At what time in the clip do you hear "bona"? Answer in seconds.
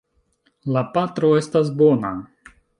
1.85-2.15